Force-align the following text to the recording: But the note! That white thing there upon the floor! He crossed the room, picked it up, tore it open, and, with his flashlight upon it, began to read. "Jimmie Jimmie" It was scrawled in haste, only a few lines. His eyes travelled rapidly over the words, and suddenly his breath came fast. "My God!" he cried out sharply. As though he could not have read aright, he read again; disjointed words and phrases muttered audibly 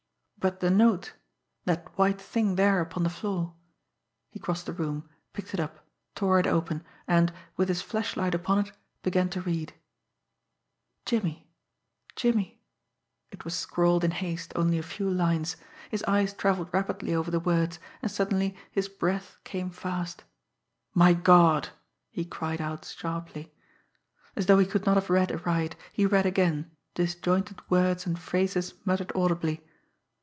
But 0.41 0.59
the 0.59 0.71
note! 0.71 1.13
That 1.65 1.95
white 1.99 2.19
thing 2.19 2.55
there 2.55 2.81
upon 2.81 3.03
the 3.03 3.11
floor! 3.11 3.53
He 4.31 4.39
crossed 4.39 4.65
the 4.65 4.73
room, 4.73 5.07
picked 5.33 5.53
it 5.53 5.59
up, 5.59 5.85
tore 6.15 6.39
it 6.39 6.47
open, 6.47 6.83
and, 7.07 7.31
with 7.57 7.67
his 7.67 7.83
flashlight 7.83 8.33
upon 8.33 8.57
it, 8.65 8.71
began 9.03 9.29
to 9.29 9.41
read. 9.43 9.75
"Jimmie 11.05 11.47
Jimmie" 12.15 12.59
It 13.31 13.45
was 13.45 13.53
scrawled 13.55 14.03
in 14.03 14.09
haste, 14.09 14.51
only 14.55 14.79
a 14.79 14.81
few 14.81 15.07
lines. 15.11 15.57
His 15.91 16.03
eyes 16.07 16.33
travelled 16.33 16.73
rapidly 16.73 17.13
over 17.13 17.29
the 17.29 17.39
words, 17.39 17.77
and 18.01 18.09
suddenly 18.09 18.57
his 18.71 18.89
breath 18.89 19.37
came 19.43 19.69
fast. 19.69 20.23
"My 20.95 21.13
God!" 21.13 21.69
he 22.09 22.25
cried 22.25 22.59
out 22.59 22.83
sharply. 22.85 23.53
As 24.35 24.47
though 24.47 24.57
he 24.57 24.65
could 24.65 24.87
not 24.87 24.95
have 24.97 25.11
read 25.11 25.31
aright, 25.31 25.75
he 25.93 26.07
read 26.07 26.25
again; 26.25 26.71
disjointed 26.95 27.61
words 27.69 28.07
and 28.07 28.17
phrases 28.17 28.73
muttered 28.85 29.11
audibly 29.13 29.63